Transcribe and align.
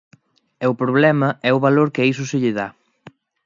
E 0.63 0.65
o 0.71 0.77
problema 0.81 1.29
é 1.49 1.51
o 1.53 1.63
valor 1.65 1.87
que 1.93 2.01
a 2.01 2.07
iso 2.13 2.23
se 2.29 2.37
lle 2.41 2.53
dá. 2.59 2.67